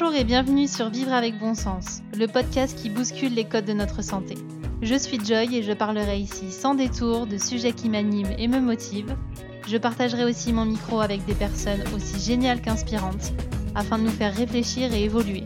Bonjour 0.00 0.14
et 0.14 0.22
bienvenue 0.22 0.68
sur 0.68 0.90
Vivre 0.90 1.12
avec 1.12 1.40
bon 1.40 1.56
sens, 1.56 2.02
le 2.16 2.28
podcast 2.28 2.78
qui 2.78 2.88
bouscule 2.88 3.34
les 3.34 3.44
codes 3.44 3.64
de 3.64 3.72
notre 3.72 4.00
santé. 4.00 4.36
Je 4.80 4.94
suis 4.94 5.18
Joy 5.18 5.56
et 5.56 5.62
je 5.64 5.72
parlerai 5.72 6.20
ici 6.20 6.52
sans 6.52 6.76
détour 6.76 7.26
de 7.26 7.36
sujets 7.36 7.72
qui 7.72 7.88
m'animent 7.88 8.32
et 8.38 8.46
me 8.46 8.60
motivent. 8.60 9.16
Je 9.66 9.76
partagerai 9.76 10.24
aussi 10.24 10.52
mon 10.52 10.66
micro 10.66 11.00
avec 11.00 11.24
des 11.24 11.34
personnes 11.34 11.82
aussi 11.96 12.20
géniales 12.20 12.60
qu'inspirantes 12.60 13.32
afin 13.74 13.98
de 13.98 14.04
nous 14.04 14.10
faire 14.10 14.32
réfléchir 14.32 14.94
et 14.94 15.02
évoluer. 15.02 15.42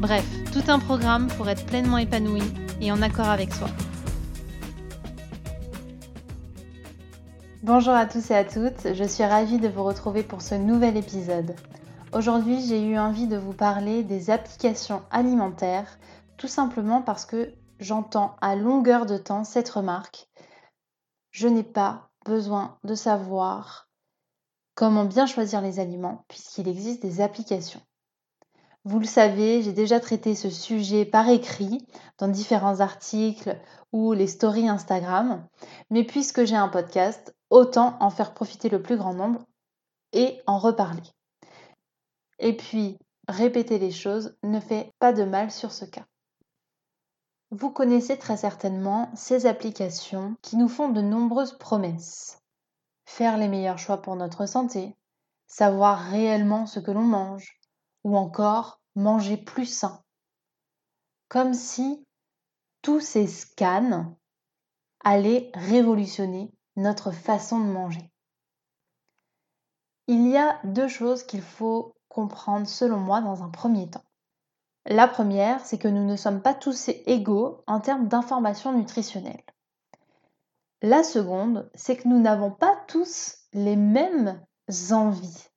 Bref, 0.00 0.26
tout 0.52 0.68
un 0.68 0.80
programme 0.80 1.28
pour 1.36 1.48
être 1.48 1.64
pleinement 1.64 1.98
épanoui 1.98 2.42
et 2.80 2.90
en 2.90 3.00
accord 3.02 3.28
avec 3.28 3.54
soi. 3.54 3.68
Bonjour 7.62 7.94
à 7.94 8.06
tous 8.06 8.32
et 8.32 8.34
à 8.34 8.44
toutes, 8.44 8.94
je 8.94 9.04
suis 9.04 9.24
ravie 9.24 9.60
de 9.60 9.68
vous 9.68 9.84
retrouver 9.84 10.24
pour 10.24 10.42
ce 10.42 10.56
nouvel 10.56 10.96
épisode. 10.96 11.54
Aujourd'hui, 12.16 12.62
j'ai 12.62 12.82
eu 12.82 12.96
envie 12.96 13.26
de 13.26 13.36
vous 13.36 13.52
parler 13.52 14.02
des 14.02 14.30
applications 14.30 15.02
alimentaires, 15.10 15.98
tout 16.38 16.48
simplement 16.48 17.02
parce 17.02 17.26
que 17.26 17.52
j'entends 17.78 18.36
à 18.40 18.56
longueur 18.56 19.04
de 19.04 19.18
temps 19.18 19.44
cette 19.44 19.68
remarque. 19.68 20.26
Je 21.30 21.46
n'ai 21.46 21.62
pas 21.62 22.08
besoin 22.24 22.78
de 22.84 22.94
savoir 22.94 23.90
comment 24.74 25.04
bien 25.04 25.26
choisir 25.26 25.60
les 25.60 25.78
aliments 25.78 26.24
puisqu'il 26.28 26.68
existe 26.68 27.02
des 27.02 27.20
applications. 27.20 27.82
Vous 28.84 28.98
le 28.98 29.04
savez, 29.04 29.60
j'ai 29.60 29.74
déjà 29.74 30.00
traité 30.00 30.34
ce 30.34 30.48
sujet 30.48 31.04
par 31.04 31.28
écrit 31.28 31.86
dans 32.16 32.28
différents 32.28 32.80
articles 32.80 33.60
ou 33.92 34.14
les 34.14 34.26
stories 34.26 34.70
Instagram, 34.70 35.46
mais 35.90 36.02
puisque 36.02 36.44
j'ai 36.44 36.56
un 36.56 36.68
podcast, 36.68 37.36
autant 37.50 37.98
en 38.00 38.08
faire 38.08 38.32
profiter 38.32 38.70
le 38.70 38.80
plus 38.80 38.96
grand 38.96 39.12
nombre 39.12 39.44
et 40.14 40.40
en 40.46 40.58
reparler. 40.58 41.02
Et 42.38 42.56
puis, 42.56 42.98
répéter 43.28 43.78
les 43.78 43.90
choses 43.90 44.36
ne 44.42 44.60
fait 44.60 44.92
pas 44.98 45.12
de 45.12 45.24
mal 45.24 45.50
sur 45.50 45.72
ce 45.72 45.84
cas. 45.84 46.06
Vous 47.50 47.70
connaissez 47.70 48.18
très 48.18 48.36
certainement 48.36 49.10
ces 49.14 49.46
applications 49.46 50.36
qui 50.42 50.56
nous 50.56 50.68
font 50.68 50.88
de 50.88 51.00
nombreuses 51.00 51.56
promesses. 51.56 52.38
Faire 53.04 53.38
les 53.38 53.48
meilleurs 53.48 53.78
choix 53.78 54.02
pour 54.02 54.16
notre 54.16 54.46
santé, 54.46 54.96
savoir 55.46 56.10
réellement 56.10 56.66
ce 56.66 56.80
que 56.80 56.90
l'on 56.90 57.04
mange, 57.04 57.60
ou 58.02 58.16
encore 58.16 58.80
manger 58.96 59.36
plus 59.36 59.66
sain. 59.66 60.02
Comme 61.28 61.54
si 61.54 62.04
tous 62.82 63.00
ces 63.00 63.26
scans 63.26 64.16
allaient 65.04 65.50
révolutionner 65.54 66.52
notre 66.76 67.10
façon 67.10 67.60
de 67.60 67.70
manger. 67.70 68.10
Il 70.08 70.28
y 70.28 70.36
a 70.36 70.60
deux 70.64 70.88
choses 70.88 71.24
qu'il 71.24 71.42
faut 71.42 71.95
selon 72.66 72.98
moi 72.98 73.20
dans 73.20 73.42
un 73.42 73.48
premier 73.48 73.88
temps. 73.88 74.04
La 74.86 75.08
première, 75.08 75.64
c'est 75.64 75.78
que 75.78 75.88
nous 75.88 76.04
ne 76.04 76.16
sommes 76.16 76.40
pas 76.40 76.54
tous 76.54 76.90
égaux 77.06 77.62
en 77.66 77.80
termes 77.80 78.08
d'informations 78.08 78.72
nutritionnelles. 78.72 79.44
La 80.82 81.02
seconde, 81.02 81.70
c'est 81.74 81.96
que 81.96 82.06
nous 82.08 82.20
n'avons 82.20 82.50
pas 82.50 82.76
tous 82.86 83.38
les 83.52 83.76
mêmes 83.76 84.40
envies. 84.90 85.48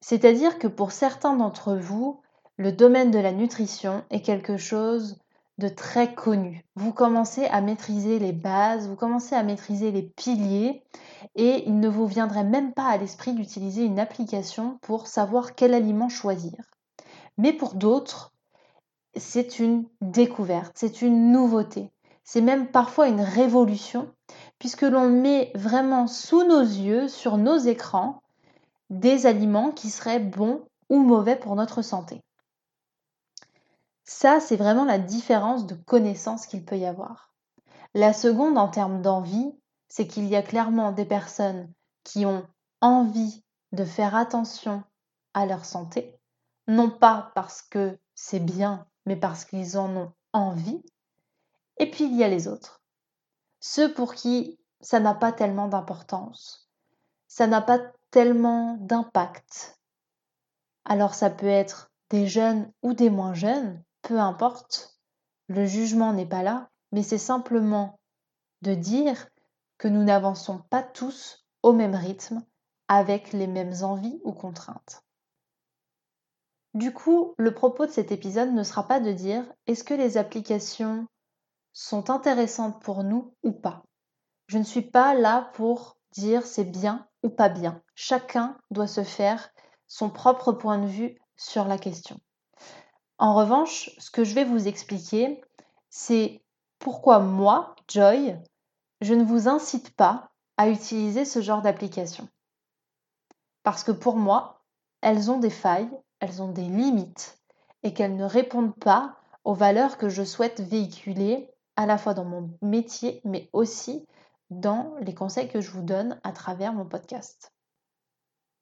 C'est-à-dire 0.00 0.58
que 0.58 0.66
pour 0.66 0.90
certains 0.90 1.36
d'entre 1.36 1.74
vous, 1.74 2.20
le 2.56 2.72
domaine 2.72 3.10
de 3.10 3.18
la 3.18 3.32
nutrition 3.32 4.04
est 4.10 4.22
quelque 4.22 4.56
chose 4.56 5.21
très 5.68 6.14
connu. 6.14 6.64
Vous 6.76 6.92
commencez 6.92 7.46
à 7.46 7.60
maîtriser 7.60 8.18
les 8.18 8.32
bases, 8.32 8.88
vous 8.88 8.96
commencez 8.96 9.34
à 9.34 9.42
maîtriser 9.42 9.90
les 9.90 10.02
piliers 10.02 10.82
et 11.34 11.64
il 11.66 11.78
ne 11.80 11.88
vous 11.88 12.06
viendrait 12.06 12.44
même 12.44 12.72
pas 12.72 12.86
à 12.86 12.96
l'esprit 12.96 13.32
d'utiliser 13.32 13.84
une 13.84 13.98
application 13.98 14.78
pour 14.82 15.06
savoir 15.06 15.54
quel 15.54 15.74
aliment 15.74 16.08
choisir. 16.08 16.56
Mais 17.38 17.52
pour 17.52 17.74
d'autres, 17.74 18.32
c'est 19.16 19.58
une 19.58 19.84
découverte, 20.00 20.72
c'est 20.74 21.02
une 21.02 21.32
nouveauté, 21.32 21.90
c'est 22.24 22.40
même 22.40 22.68
parfois 22.68 23.08
une 23.08 23.20
révolution 23.20 24.08
puisque 24.58 24.82
l'on 24.82 25.08
met 25.08 25.50
vraiment 25.54 26.06
sous 26.06 26.44
nos 26.44 26.60
yeux, 26.60 27.08
sur 27.08 27.36
nos 27.36 27.58
écrans, 27.58 28.22
des 28.90 29.26
aliments 29.26 29.72
qui 29.72 29.90
seraient 29.90 30.20
bons 30.20 30.62
ou 30.88 30.98
mauvais 30.98 31.36
pour 31.36 31.56
notre 31.56 31.82
santé. 31.82 32.22
Ça, 34.04 34.40
c'est 34.40 34.56
vraiment 34.56 34.84
la 34.84 34.98
différence 34.98 35.66
de 35.66 35.74
connaissance 35.74 36.46
qu'il 36.46 36.64
peut 36.64 36.78
y 36.78 36.86
avoir. 36.86 37.32
La 37.94 38.12
seconde, 38.12 38.58
en 38.58 38.68
termes 38.68 39.02
d'envie, 39.02 39.52
c'est 39.88 40.06
qu'il 40.06 40.26
y 40.26 40.36
a 40.36 40.42
clairement 40.42 40.92
des 40.92 41.04
personnes 41.04 41.72
qui 42.04 42.24
ont 42.24 42.46
envie 42.80 43.44
de 43.72 43.84
faire 43.84 44.14
attention 44.14 44.82
à 45.34 45.46
leur 45.46 45.64
santé, 45.64 46.18
non 46.66 46.90
pas 46.90 47.32
parce 47.34 47.62
que 47.62 47.98
c'est 48.14 48.40
bien, 48.40 48.86
mais 49.06 49.16
parce 49.16 49.44
qu'ils 49.44 49.78
en 49.78 49.94
ont 49.96 50.12
envie. 50.32 50.82
Et 51.78 51.90
puis 51.90 52.04
il 52.04 52.16
y 52.16 52.24
a 52.24 52.28
les 52.28 52.48
autres, 52.48 52.82
ceux 53.60 53.92
pour 53.92 54.14
qui 54.14 54.58
ça 54.80 55.00
n'a 55.00 55.14
pas 55.14 55.32
tellement 55.32 55.68
d'importance, 55.68 56.70
ça 57.28 57.46
n'a 57.46 57.62
pas 57.62 57.78
tellement 58.10 58.76
d'impact. 58.80 59.78
Alors 60.84 61.14
ça 61.14 61.30
peut 61.30 61.46
être 61.46 61.92
des 62.10 62.26
jeunes 62.26 62.70
ou 62.82 62.92
des 62.92 63.08
moins 63.08 63.34
jeunes, 63.34 63.82
peu 64.12 64.20
importe, 64.20 65.00
le 65.48 65.64
jugement 65.64 66.12
n'est 66.12 66.28
pas 66.28 66.42
là, 66.42 66.68
mais 66.92 67.02
c'est 67.02 67.16
simplement 67.16 67.98
de 68.60 68.74
dire 68.74 69.26
que 69.78 69.88
nous 69.88 70.04
n'avançons 70.04 70.58
pas 70.68 70.82
tous 70.82 71.46
au 71.62 71.72
même 71.72 71.94
rythme, 71.94 72.44
avec 72.88 73.32
les 73.32 73.46
mêmes 73.46 73.72
envies 73.80 74.20
ou 74.22 74.34
contraintes. 74.34 75.02
Du 76.74 76.92
coup, 76.92 77.34
le 77.38 77.54
propos 77.54 77.86
de 77.86 77.90
cet 77.90 78.12
épisode 78.12 78.52
ne 78.52 78.62
sera 78.62 78.86
pas 78.86 79.00
de 79.00 79.12
dire 79.12 79.50
est-ce 79.66 79.82
que 79.82 79.94
les 79.94 80.18
applications 80.18 81.06
sont 81.72 82.10
intéressantes 82.10 82.82
pour 82.82 83.04
nous 83.04 83.34
ou 83.42 83.52
pas? 83.52 83.82
Je 84.46 84.58
ne 84.58 84.64
suis 84.64 84.82
pas 84.82 85.14
là 85.14 85.50
pour 85.54 85.96
dire 86.10 86.44
c'est 86.44 86.70
bien 86.70 87.08
ou 87.22 87.30
pas 87.30 87.48
bien. 87.48 87.80
Chacun 87.94 88.58
doit 88.70 88.88
se 88.88 89.04
faire 89.04 89.48
son 89.86 90.10
propre 90.10 90.52
point 90.52 90.76
de 90.76 90.86
vue 90.86 91.18
sur 91.34 91.64
la 91.64 91.78
question. 91.78 92.20
En 93.22 93.34
revanche, 93.34 93.88
ce 93.98 94.10
que 94.10 94.24
je 94.24 94.34
vais 94.34 94.42
vous 94.42 94.66
expliquer, 94.66 95.40
c'est 95.90 96.42
pourquoi 96.80 97.20
moi, 97.20 97.76
Joy, 97.86 98.36
je 99.00 99.14
ne 99.14 99.22
vous 99.22 99.46
incite 99.46 99.94
pas 99.94 100.32
à 100.56 100.68
utiliser 100.68 101.24
ce 101.24 101.40
genre 101.40 101.62
d'application. 101.62 102.28
Parce 103.62 103.84
que 103.84 103.92
pour 103.92 104.16
moi, 104.16 104.64
elles 105.02 105.30
ont 105.30 105.38
des 105.38 105.50
failles, 105.50 105.88
elles 106.18 106.42
ont 106.42 106.50
des 106.50 106.64
limites 106.64 107.38
et 107.84 107.94
qu'elles 107.94 108.16
ne 108.16 108.24
répondent 108.24 108.74
pas 108.74 109.14
aux 109.44 109.54
valeurs 109.54 109.98
que 109.98 110.08
je 110.08 110.24
souhaite 110.24 110.60
véhiculer 110.60 111.48
à 111.76 111.86
la 111.86 111.98
fois 111.98 112.14
dans 112.14 112.24
mon 112.24 112.50
métier, 112.60 113.20
mais 113.22 113.48
aussi 113.52 114.04
dans 114.50 114.96
les 115.00 115.14
conseils 115.14 115.48
que 115.48 115.60
je 115.60 115.70
vous 115.70 115.82
donne 115.82 116.20
à 116.24 116.32
travers 116.32 116.72
mon 116.72 116.86
podcast. 116.86 117.52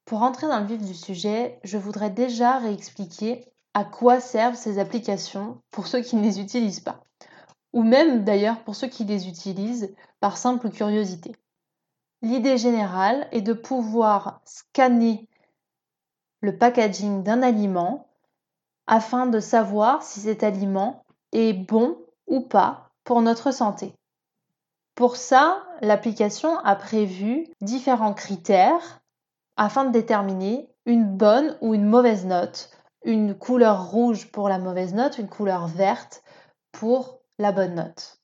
Pour 0.04 0.22
entrer 0.22 0.48
dans 0.48 0.60
le 0.60 0.66
vif 0.66 0.84
du 0.84 0.94
sujet, 0.94 1.58
je 1.64 1.78
voudrais 1.78 2.10
déjà 2.10 2.58
réexpliquer 2.58 3.50
à 3.74 3.84
quoi 3.84 4.20
servent 4.20 4.56
ces 4.56 4.78
applications 4.78 5.60
pour 5.70 5.86
ceux 5.86 6.00
qui 6.00 6.16
ne 6.16 6.22
les 6.22 6.40
utilisent 6.40 6.80
pas, 6.80 7.04
ou 7.72 7.82
même 7.82 8.24
d'ailleurs 8.24 8.62
pour 8.64 8.74
ceux 8.74 8.88
qui 8.88 9.04
les 9.04 9.28
utilisent 9.28 9.94
par 10.20 10.36
simple 10.36 10.70
curiosité. 10.70 11.36
L'idée 12.22 12.58
générale 12.58 13.28
est 13.32 13.40
de 13.40 13.52
pouvoir 13.52 14.40
scanner 14.44 15.28
le 16.40 16.56
packaging 16.56 17.22
d'un 17.22 17.42
aliment 17.42 18.08
afin 18.86 19.26
de 19.26 19.40
savoir 19.40 20.02
si 20.02 20.20
cet 20.20 20.42
aliment 20.42 21.04
est 21.32 21.52
bon 21.52 21.96
ou 22.26 22.40
pas 22.40 22.90
pour 23.04 23.22
notre 23.22 23.52
santé. 23.52 23.94
Pour 24.94 25.16
ça, 25.16 25.64
l'application 25.80 26.58
a 26.58 26.76
prévu 26.76 27.46
différents 27.60 28.14
critères 28.14 29.00
afin 29.56 29.84
de 29.84 29.92
déterminer 29.92 30.68
une 30.86 31.04
bonne 31.04 31.56
ou 31.60 31.74
une 31.74 31.86
mauvaise 31.86 32.26
note 32.26 32.70
une 33.04 33.34
couleur 33.34 33.90
rouge 33.90 34.30
pour 34.30 34.48
la 34.48 34.58
mauvaise 34.58 34.94
note, 34.94 35.18
une 35.18 35.28
couleur 35.28 35.66
verte 35.66 36.22
pour 36.72 37.20
la 37.38 37.52
bonne 37.52 37.74
note. 37.74 38.20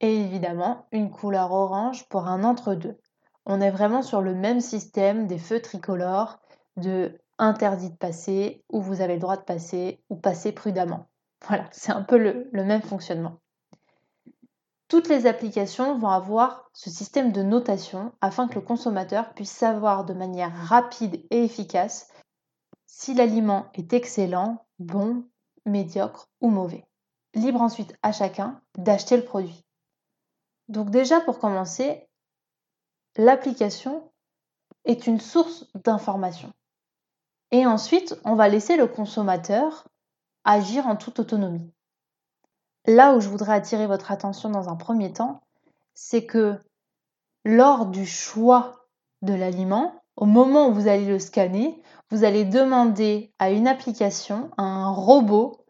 Et 0.00 0.20
évidemment, 0.20 0.86
une 0.92 1.10
couleur 1.10 1.52
orange 1.52 2.08
pour 2.08 2.26
un 2.26 2.44
entre-deux. 2.44 2.98
On 3.46 3.60
est 3.60 3.70
vraiment 3.70 4.02
sur 4.02 4.20
le 4.20 4.34
même 4.34 4.60
système 4.60 5.26
des 5.26 5.38
feux 5.38 5.60
tricolores 5.60 6.38
de 6.76 7.18
interdit 7.38 7.90
de 7.90 7.96
passer, 7.96 8.64
ou 8.68 8.80
vous 8.80 9.00
avez 9.00 9.14
le 9.14 9.20
droit 9.20 9.36
de 9.36 9.42
passer, 9.42 10.02
ou 10.10 10.16
passer 10.16 10.52
prudemment. 10.52 11.06
Voilà, 11.46 11.66
c'est 11.70 11.92
un 11.92 12.02
peu 12.02 12.18
le, 12.18 12.48
le 12.50 12.64
même 12.64 12.82
fonctionnement. 12.82 13.38
Toutes 14.88 15.08
les 15.08 15.26
applications 15.26 15.96
vont 15.96 16.08
avoir 16.08 16.68
ce 16.72 16.90
système 16.90 17.30
de 17.30 17.42
notation 17.42 18.12
afin 18.20 18.48
que 18.48 18.56
le 18.56 18.60
consommateur 18.60 19.32
puisse 19.34 19.52
savoir 19.52 20.04
de 20.04 20.14
manière 20.14 20.52
rapide 20.66 21.22
et 21.30 21.44
efficace 21.44 22.08
si 22.88 23.14
l'aliment 23.14 23.66
est 23.74 23.92
excellent, 23.92 24.66
bon, 24.78 25.24
médiocre 25.66 26.28
ou 26.40 26.48
mauvais. 26.48 26.88
Libre 27.34 27.60
ensuite 27.60 27.94
à 28.02 28.10
chacun 28.10 28.60
d'acheter 28.76 29.16
le 29.16 29.24
produit. 29.24 29.64
Donc 30.68 30.90
déjà 30.90 31.20
pour 31.20 31.38
commencer, 31.38 32.08
l'application 33.16 34.10
est 34.86 35.06
une 35.06 35.20
source 35.20 35.66
d'information. 35.74 36.52
Et 37.50 37.66
ensuite, 37.66 38.18
on 38.24 38.34
va 38.34 38.48
laisser 38.48 38.76
le 38.76 38.86
consommateur 38.86 39.86
agir 40.44 40.86
en 40.86 40.96
toute 40.96 41.20
autonomie. 41.20 41.72
Là 42.86 43.14
où 43.14 43.20
je 43.20 43.28
voudrais 43.28 43.54
attirer 43.54 43.86
votre 43.86 44.10
attention 44.12 44.48
dans 44.48 44.70
un 44.70 44.76
premier 44.76 45.12
temps, 45.12 45.42
c'est 45.92 46.24
que 46.24 46.58
lors 47.44 47.86
du 47.86 48.06
choix 48.06 48.86
de 49.20 49.34
l'aliment, 49.34 50.02
au 50.16 50.24
moment 50.24 50.68
où 50.68 50.72
vous 50.72 50.88
allez 50.88 51.06
le 51.06 51.18
scanner, 51.18 51.82
vous 52.10 52.24
allez 52.24 52.44
demander 52.44 53.32
à 53.38 53.50
une 53.50 53.68
application, 53.68 54.50
à 54.56 54.62
un 54.62 54.90
robot, 54.90 55.64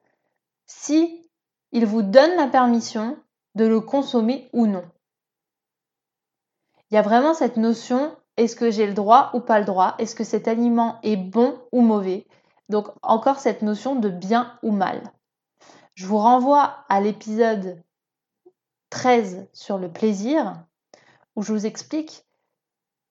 si 0.66 1.28
il 1.72 1.86
vous 1.86 2.02
donne 2.02 2.36
la 2.36 2.46
permission 2.46 3.18
de 3.54 3.66
le 3.66 3.80
consommer 3.80 4.48
ou 4.52 4.66
non. 4.66 4.84
Il 6.90 6.94
y 6.94 6.98
a 6.98 7.02
vraiment 7.02 7.34
cette 7.34 7.56
notion 7.56 8.16
est-ce 8.38 8.54
que 8.54 8.70
j'ai 8.70 8.86
le 8.86 8.94
droit 8.94 9.30
ou 9.34 9.40
pas 9.40 9.58
le 9.58 9.64
droit? 9.64 9.96
Est-ce 9.98 10.14
que 10.14 10.22
cet 10.22 10.46
aliment 10.46 11.00
est 11.02 11.16
bon 11.16 11.60
ou 11.72 11.80
mauvais? 11.80 12.24
Donc 12.68 12.86
encore 13.02 13.40
cette 13.40 13.62
notion 13.62 13.96
de 13.96 14.08
bien 14.08 14.56
ou 14.62 14.70
mal. 14.70 15.12
Je 15.94 16.06
vous 16.06 16.18
renvoie 16.18 16.84
à 16.88 17.00
l'épisode 17.00 17.82
13 18.90 19.48
sur 19.52 19.76
le 19.76 19.90
plaisir 19.90 20.64
où 21.34 21.42
je 21.42 21.52
vous 21.52 21.66
explique 21.66 22.27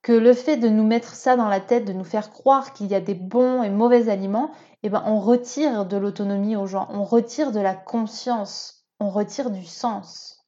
que 0.01 0.11
le 0.11 0.33
fait 0.33 0.57
de 0.57 0.69
nous 0.69 0.85
mettre 0.85 1.15
ça 1.15 1.35
dans 1.35 1.49
la 1.49 1.59
tête, 1.59 1.85
de 1.85 1.93
nous 1.93 2.03
faire 2.03 2.31
croire 2.31 2.73
qu'il 2.73 2.87
y 2.87 2.95
a 2.95 3.01
des 3.01 3.15
bons 3.15 3.63
et 3.63 3.69
mauvais 3.69 4.09
aliments, 4.09 4.51
eh 4.83 4.89
ben 4.89 5.03
on 5.05 5.19
retire 5.19 5.85
de 5.85 5.97
l'autonomie 5.97 6.55
aux 6.55 6.67
gens, 6.67 6.87
on 6.91 7.03
retire 7.03 7.51
de 7.51 7.59
la 7.59 7.75
conscience, 7.75 8.85
on 8.99 9.09
retire 9.09 9.49
du 9.49 9.65
sens. 9.65 10.45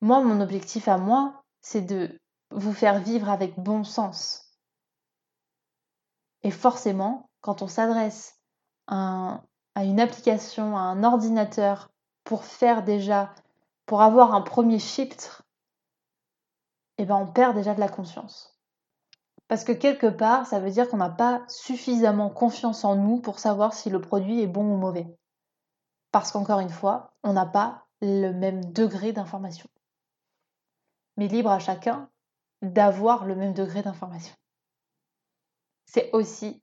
Moi, 0.00 0.22
mon 0.22 0.40
objectif 0.40 0.88
à 0.88 0.96
moi, 0.96 1.42
c'est 1.60 1.82
de 1.82 2.18
vous 2.50 2.72
faire 2.72 3.00
vivre 3.00 3.28
avec 3.28 3.58
bon 3.58 3.84
sens. 3.84 4.50
Et 6.42 6.50
forcément, 6.50 7.28
quand 7.40 7.62
on 7.62 7.68
s'adresse 7.68 8.38
à, 8.86 9.42
une 9.76 10.00
application, 10.00 10.76
à 10.76 10.80
un 10.80 11.04
ordinateur, 11.04 11.90
pour 12.24 12.44
faire 12.44 12.82
déjà, 12.82 13.32
pour 13.86 14.02
avoir 14.02 14.34
un 14.34 14.40
premier 14.40 14.78
filtre, 14.78 15.42
eh 17.02 17.06
ben 17.06 17.16
on 17.16 17.26
perd 17.26 17.54
déjà 17.54 17.74
de 17.74 17.80
la 17.80 17.88
conscience. 17.88 18.60
Parce 19.48 19.64
que 19.64 19.72
quelque 19.72 20.06
part, 20.06 20.46
ça 20.46 20.60
veut 20.60 20.70
dire 20.70 20.86
qu'on 20.86 20.98
n'a 20.98 21.08
pas 21.08 21.42
suffisamment 21.48 22.28
confiance 22.28 22.84
en 22.84 22.94
nous 22.94 23.20
pour 23.20 23.38
savoir 23.38 23.72
si 23.72 23.88
le 23.88 24.02
produit 24.02 24.42
est 24.42 24.46
bon 24.46 24.74
ou 24.74 24.76
mauvais. 24.76 25.06
Parce 26.12 26.30
qu'encore 26.30 26.60
une 26.60 26.68
fois, 26.68 27.14
on 27.22 27.32
n'a 27.32 27.46
pas 27.46 27.86
le 28.02 28.32
même 28.32 28.62
degré 28.72 29.14
d'information. 29.14 29.66
Mais 31.16 31.26
libre 31.26 31.50
à 31.50 31.58
chacun 31.58 32.10
d'avoir 32.60 33.24
le 33.24 33.34
même 33.34 33.54
degré 33.54 33.80
d'information. 33.80 34.34
C'est 35.86 36.10
aussi 36.12 36.62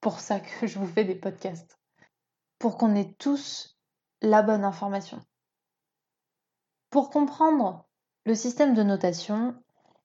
pour 0.00 0.20
ça 0.20 0.38
que 0.38 0.68
je 0.68 0.78
vous 0.78 0.86
fais 0.86 1.04
des 1.04 1.16
podcasts. 1.16 1.80
Pour 2.60 2.78
qu'on 2.78 2.94
ait 2.94 3.12
tous 3.18 3.76
la 4.22 4.42
bonne 4.42 4.64
information. 4.64 5.20
Pour 6.90 7.10
comprendre 7.10 7.88
le 8.24 8.34
système 8.34 8.74
de 8.74 8.82
notation, 8.82 9.54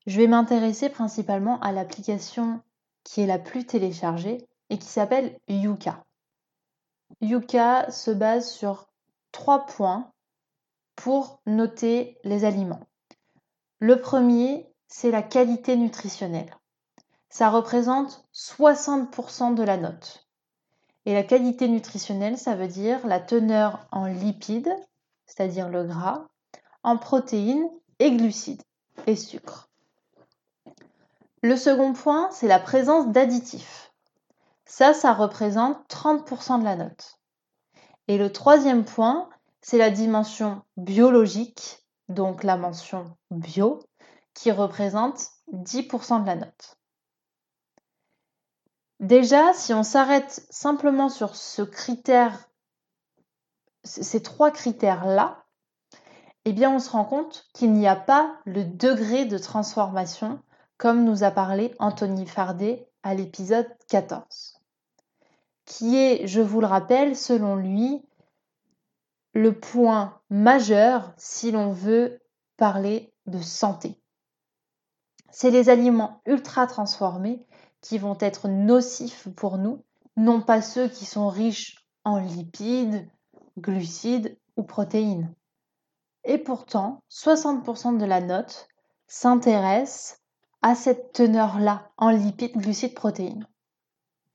je 0.05 0.17
vais 0.17 0.27
m'intéresser 0.27 0.89
principalement 0.89 1.59
à 1.61 1.71
l'application 1.71 2.61
qui 3.03 3.21
est 3.21 3.27
la 3.27 3.39
plus 3.39 3.65
téléchargée 3.65 4.47
et 4.69 4.77
qui 4.77 4.87
s'appelle 4.87 5.39
Yuka. 5.47 6.03
Yuka 7.21 7.89
se 7.91 8.11
base 8.11 8.49
sur 8.49 8.87
trois 9.31 9.65
points 9.65 10.11
pour 10.95 11.41
noter 11.45 12.17
les 12.23 12.45
aliments. 12.45 12.81
Le 13.79 14.01
premier, 14.01 14.67
c'est 14.87 15.11
la 15.11 15.21
qualité 15.21 15.77
nutritionnelle. 15.77 16.53
Ça 17.29 17.49
représente 17.49 18.25
60% 18.33 19.53
de 19.53 19.63
la 19.63 19.77
note. 19.77 20.27
Et 21.05 21.13
la 21.13 21.23
qualité 21.23 21.67
nutritionnelle, 21.67 22.37
ça 22.37 22.55
veut 22.55 22.67
dire 22.67 23.05
la 23.07 23.19
teneur 23.19 23.87
en 23.91 24.05
lipides, 24.05 24.73
c'est-à-dire 25.25 25.69
le 25.69 25.83
gras, 25.85 26.27
en 26.83 26.97
protéines 26.97 27.69
et 27.99 28.11
glucides 28.11 28.63
et 29.07 29.15
sucres. 29.15 29.68
Le 31.41 31.55
second 31.55 31.93
point, 31.93 32.29
c'est 32.31 32.47
la 32.47 32.59
présence 32.59 33.07
d'additifs. 33.07 33.93
Ça, 34.65 34.93
ça 34.93 35.13
représente 35.13 35.77
30% 35.89 36.59
de 36.59 36.65
la 36.65 36.75
note. 36.75 37.17
Et 38.07 38.17
le 38.17 38.31
troisième 38.31 38.83
point, 38.83 39.29
c'est 39.61 39.77
la 39.77 39.89
dimension 39.89 40.63
biologique, 40.77 41.85
donc 42.09 42.43
la 42.43 42.57
mention 42.57 43.05
bio, 43.31 43.79
qui 44.33 44.51
représente 44.51 45.29
10% 45.53 46.21
de 46.21 46.27
la 46.27 46.35
note. 46.35 46.77
Déjà, 48.99 49.53
si 49.53 49.73
on 49.73 49.83
s'arrête 49.83 50.45
simplement 50.49 51.07
sur 51.07 51.37
ce 51.37 51.61
critère, 51.61 52.49
ces 53.85 54.21
trois 54.21 54.51
critères-là, 54.51 55.45
eh 56.43 56.51
bien 56.51 56.69
on 56.69 56.79
se 56.79 56.89
rend 56.89 57.05
compte 57.05 57.47
qu'il 57.53 57.71
n'y 57.73 57.87
a 57.87 57.95
pas 57.95 58.35
le 58.45 58.65
degré 58.65 59.25
de 59.25 59.37
transformation 59.37 60.41
comme 60.79 61.03
nous 61.03 61.23
a 61.23 61.29
parlé 61.29 61.75
Anthony 61.77 62.25
Fardet 62.25 62.89
à 63.03 63.13
l'épisode 63.13 63.67
14, 63.89 64.59
qui 65.65 65.95
est, 65.95 66.25
je 66.25 66.41
vous 66.41 66.61
le 66.61 66.67
rappelle, 66.67 67.15
selon 67.15 67.55
lui, 67.55 68.01
le 69.33 69.53
point 69.53 70.19
majeur 70.31 71.13
si 71.17 71.51
l'on 71.51 71.71
veut 71.71 72.19
parler 72.57 73.13
de 73.27 73.39
santé 73.39 73.99
c'est 75.31 75.51
les 75.51 75.69
aliments 75.69 76.21
ultra 76.25 76.67
transformés 76.67 77.45
qui 77.81 77.97
vont 77.97 78.17
être 78.19 78.47
nocifs 78.47 79.27
pour 79.35 79.57
nous, 79.57 79.83
non 80.17 80.41
pas 80.41 80.61
ceux 80.61 80.87
qui 80.87 81.05
sont 81.05 81.29
riches 81.29 81.85
en 82.03 82.17
lipides, 82.17 83.07
glucides 83.57 84.37
ou 84.57 84.63
protéines. 84.63 85.33
Et 86.25 86.37
pourtant, 86.37 87.03
60% 87.09 87.97
de 87.97 88.05
la 88.05 88.19
note 88.21 88.67
s'intéresse 89.07 90.21
à 90.61 90.75
cette 90.75 91.13
teneur-là 91.13 91.89
en 91.97 92.09
lipides, 92.09 92.57
glucides, 92.57 92.93
protéines. 92.93 93.47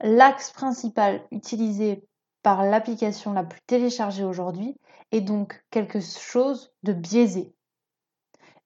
L'axe 0.00 0.50
principal 0.50 1.26
utilisé 1.30 2.06
par 2.42 2.64
l'application 2.64 3.32
la 3.32 3.44
plus 3.44 3.60
téléchargée 3.66 4.24
aujourd'hui 4.24 4.76
est 5.12 5.20
donc 5.20 5.64
quelque 5.70 6.00
chose 6.00 6.72
de 6.82 6.92
biaisé. 6.92 7.54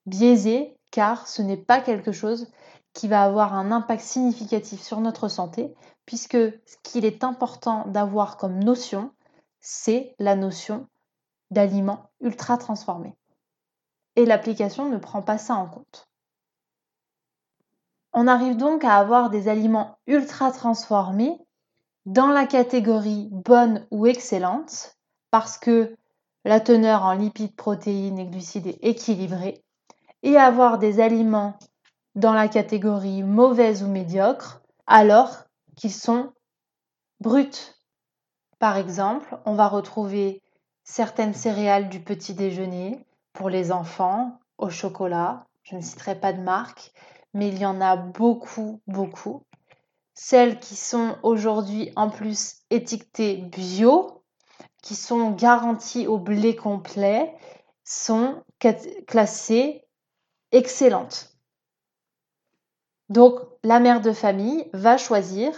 Biaisé 0.07 0.77
car 0.91 1.29
ce 1.29 1.43
n'est 1.43 1.57
pas 1.57 1.81
quelque 1.81 2.13
chose 2.13 2.51
qui 2.93 3.09
va 3.09 3.23
avoir 3.23 3.55
un 3.55 3.71
impact 3.71 4.03
significatif 4.03 4.81
sur 4.83 5.01
notre 5.01 5.29
santé, 5.29 5.75
puisque 6.07 6.37
ce 6.37 6.77
qu'il 6.83 7.05
est 7.05 7.23
important 7.23 7.87
d'avoir 7.87 8.37
comme 8.37 8.59
notion, 8.59 9.13
c'est 9.61 10.15
la 10.19 10.35
notion 10.35 10.89
d'aliments 11.51 12.11
ultra 12.21 12.59
transformés. 12.59 13.15
Et 14.17 14.27
l'application 14.27 14.89
ne 14.89 14.97
prend 14.97 15.23
pas 15.23 15.39
ça 15.39 15.55
en 15.55 15.69
compte. 15.69 16.08
On 18.21 18.27
arrive 18.27 18.57
donc 18.57 18.83
à 18.83 18.97
avoir 18.97 19.31
des 19.31 19.47
aliments 19.47 19.97
ultra 20.09 20.51
transformés 20.51 21.39
dans 22.05 22.27
la 22.27 22.47
catégorie 22.47 23.29
bonne 23.31 23.87
ou 23.93 24.09
excellente, 24.09 24.97
parce 25.31 25.57
que 25.57 25.97
la 26.45 26.59
teneur 26.59 27.05
en 27.05 27.13
lipides, 27.13 27.55
protéines 27.55 28.19
et 28.19 28.27
glucides 28.27 28.67
est 28.67 28.83
équilibrée, 28.83 29.63
et 30.25 30.37
avoir 30.37 30.81
des 30.81 30.99
aliments 30.99 31.61
dans 32.17 32.33
la 32.33 32.49
catégorie 32.49 33.23
mauvaise 33.23 33.85
ou 33.85 33.87
médiocre 33.87 34.63
alors 34.89 35.45
qu'ils 35.77 35.93
sont 35.95 36.33
bruts. 37.21 37.77
Par 38.59 38.79
exemple, 38.79 39.39
on 39.45 39.55
va 39.55 39.69
retrouver 39.69 40.43
certaines 40.83 41.35
céréales 41.35 41.89
du 41.89 42.01
petit 42.01 42.35
déjeuner 42.35 42.99
pour 43.33 43.49
les 43.49 43.71
enfants 43.71 44.41
au 44.57 44.71
chocolat. 44.71 45.45
Je 45.63 45.77
ne 45.77 45.83
citerai 45.83 46.17
pas 46.17 46.33
de 46.33 46.41
marque, 46.41 46.93
mais 47.39 47.49
il 47.51 47.59
y 47.59 47.67
en 47.67 47.81
a 47.81 47.95
beaucoup, 47.95 48.81
beaucoup. 48.89 49.45
Celles 50.13 50.59
qui 50.59 50.75
sont 50.75 51.15
aujourd'hui 51.23 51.93
en 51.95 52.11
plus 52.11 52.57
étiquetées 52.71 53.37
bio, 53.37 54.25
qui 54.83 54.97
sont 54.97 55.31
garanties 55.31 56.09
au 56.09 56.19
blé 56.19 56.57
complet, 56.57 57.33
sont 57.85 58.43
classées 59.07 59.85
excellente. 60.51 61.37
Donc, 63.09 63.39
la 63.63 63.79
mère 63.79 64.01
de 64.01 64.13
famille 64.13 64.69
va 64.73 64.99
choisir 64.99 65.53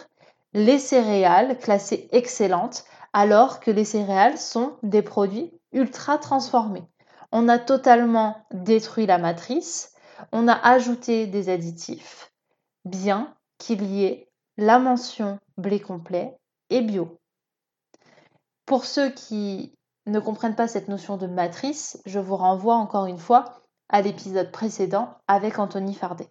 les 0.52 0.78
céréales 0.78 1.58
classées 1.58 2.08
excellentes 2.12 2.84
alors 3.14 3.58
que 3.58 3.70
les 3.70 3.87
céréales 3.87 4.37
sont 4.37 4.76
des 4.82 5.02
produits 5.02 5.50
ultra 5.72 6.18
transformés. 6.18 6.84
On 7.32 7.49
a 7.49 7.58
totalement 7.58 8.37
détruit 8.52 9.06
la 9.06 9.16
matrice, 9.16 9.89
on 10.33 10.49
a 10.49 10.55
ajouté 10.55 11.27
des 11.27 11.49
additifs, 11.49 12.33
bien 12.85 13.35
qu'il 13.59 13.85
y 13.85 14.05
ait 14.05 14.29
la 14.57 14.79
mention 14.79 15.39
blé 15.57 15.81
complet 15.81 16.37
et 16.71 16.83
bio. 16.83 17.19
Pour 18.67 18.85
ceux 18.85 19.11
qui 19.11 19.75
ne 20.07 20.21
comprennent 20.21 20.57
pas 20.57 20.69
cette 20.69 20.89
notion 20.89 21.17
de 21.17 21.27
matrice, 21.27 22.00
je 22.07 22.19
vous 22.19 22.37
renvoie 22.37 22.77
encore 22.77 23.07
une 23.07 23.19
fois 23.19 23.62
à 23.89 24.03
l'épisode 24.03 24.50
précédent 24.50 25.17
avec 25.27 25.59
Anthony 25.59 25.95
Fardet. 25.95 26.29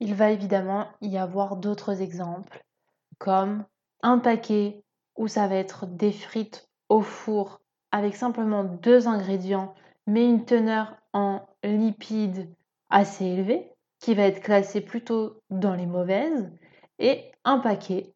Il 0.00 0.14
va 0.14 0.30
évidemment 0.30 0.86
y 1.00 1.16
avoir 1.16 1.56
d'autres 1.56 2.02
exemples, 2.02 2.64
comme 3.18 3.64
un 4.02 4.18
paquet 4.18 4.82
où 5.16 5.28
ça 5.28 5.48
va 5.48 5.56
être 5.56 5.86
des 5.86 6.12
frites 6.12 6.68
au 6.88 7.00
four 7.00 7.60
avec 7.90 8.16
simplement 8.16 8.64
deux 8.64 9.08
ingrédients, 9.08 9.74
mais 10.06 10.24
une 10.24 10.44
teneur 10.44 10.96
en 11.12 11.46
lipides 11.64 12.48
assez 12.90 13.24
élevée, 13.24 13.70
qui 14.00 14.14
va 14.14 14.24
être 14.24 14.40
classé 14.40 14.80
plutôt 14.80 15.42
dans 15.50 15.74
les 15.74 15.86
mauvaises, 15.86 16.50
et 16.98 17.32
un 17.44 17.58
paquet 17.58 18.14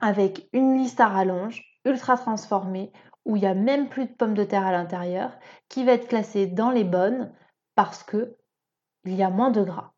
avec 0.00 0.48
une 0.52 0.76
liste 0.78 1.00
à 1.00 1.08
rallonge, 1.08 1.62
ultra 1.84 2.16
transformée, 2.16 2.92
où 3.24 3.36
il 3.36 3.40
n'y 3.40 3.46
a 3.46 3.54
même 3.54 3.88
plus 3.88 4.06
de 4.06 4.12
pommes 4.12 4.34
de 4.34 4.44
terre 4.44 4.66
à 4.66 4.72
l'intérieur, 4.72 5.32
qui 5.68 5.84
va 5.84 5.92
être 5.92 6.08
classé 6.08 6.46
dans 6.46 6.70
les 6.70 6.84
bonnes 6.84 7.34
parce 7.74 8.02
que 8.02 8.36
il 9.04 9.14
y 9.14 9.22
a 9.22 9.30
moins 9.30 9.50
de 9.50 9.62
gras. 9.62 9.92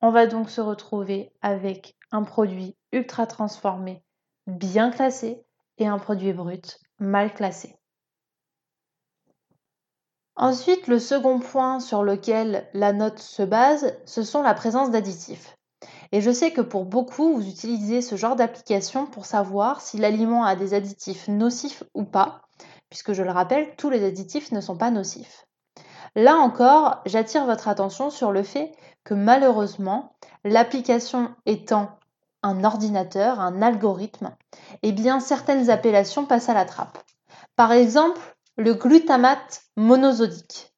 On 0.00 0.10
va 0.10 0.26
donc 0.26 0.50
se 0.50 0.60
retrouver 0.60 1.32
avec 1.40 1.96
un 2.12 2.22
produit 2.22 2.76
ultra 2.92 3.26
transformé, 3.26 4.04
bien 4.46 4.90
classé, 4.90 5.44
et 5.78 5.86
un 5.86 5.98
produit 5.98 6.32
brut, 6.32 6.78
mal 6.98 7.34
classé. 7.34 7.76
Ensuite, 10.36 10.88
le 10.88 10.98
second 10.98 11.38
point 11.38 11.78
sur 11.78 12.02
lequel 12.02 12.68
la 12.74 12.92
note 12.92 13.20
se 13.20 13.42
base, 13.42 13.94
ce 14.04 14.24
sont 14.24 14.42
la 14.42 14.54
présence 14.54 14.90
d'additifs. 14.90 15.56
Et 16.10 16.20
je 16.20 16.30
sais 16.30 16.52
que 16.52 16.60
pour 16.60 16.84
beaucoup, 16.84 17.34
vous 17.34 17.48
utilisez 17.48 18.02
ce 18.02 18.16
genre 18.16 18.34
d'application 18.34 19.06
pour 19.06 19.26
savoir 19.26 19.80
si 19.80 19.96
l'aliment 19.96 20.44
a 20.44 20.56
des 20.56 20.74
additifs 20.74 21.28
nocifs 21.28 21.84
ou 21.94 22.04
pas, 22.04 22.42
puisque 22.88 23.12
je 23.12 23.22
le 23.22 23.30
rappelle, 23.30 23.74
tous 23.76 23.90
les 23.90 24.04
additifs 24.04 24.50
ne 24.50 24.60
sont 24.60 24.76
pas 24.76 24.90
nocifs. 24.90 25.46
Là 26.16 26.36
encore, 26.36 27.00
j'attire 27.06 27.44
votre 27.46 27.68
attention 27.68 28.10
sur 28.10 28.32
le 28.32 28.42
fait 28.42 28.72
que 29.04 29.14
malheureusement, 29.14 30.16
l'application 30.44 31.34
étant 31.46 31.90
un 32.42 32.62
ordinateur, 32.62 33.40
un 33.40 33.62
algorithme, 33.62 34.36
eh 34.82 34.92
bien 34.92 35.18
certaines 35.18 35.70
appellations 35.70 36.26
passent 36.26 36.48
à 36.48 36.54
la 36.54 36.64
trappe. 36.64 36.98
Par 37.56 37.72
exemple, 37.72 38.33
le 38.56 38.74
glutamate 38.74 39.62
monosodique. 39.76 40.72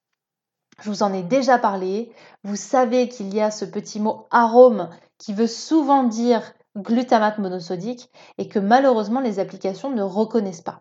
Je 0.82 0.90
vous 0.90 1.02
en 1.02 1.12
ai 1.12 1.22
déjà 1.22 1.58
parlé. 1.58 2.12
Vous 2.44 2.56
savez 2.56 3.08
qu'il 3.08 3.34
y 3.34 3.40
a 3.40 3.50
ce 3.50 3.64
petit 3.64 4.00
mot 4.00 4.26
arôme 4.30 4.90
qui 5.18 5.32
veut 5.32 5.46
souvent 5.46 6.04
dire 6.04 6.52
glutamate 6.76 7.38
monosodique 7.38 8.10
et 8.38 8.48
que 8.48 8.58
malheureusement 8.58 9.20
les 9.20 9.38
applications 9.38 9.90
ne 9.90 10.02
reconnaissent 10.02 10.62
pas. 10.62 10.80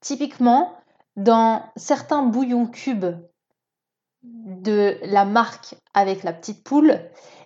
Typiquement, 0.00 0.72
dans 1.16 1.64
certains 1.76 2.22
bouillons 2.22 2.66
cubes 2.66 3.16
de 4.22 4.98
la 5.02 5.24
marque 5.24 5.74
avec 5.94 6.22
la 6.22 6.32
petite 6.32 6.62
poule, 6.62 7.00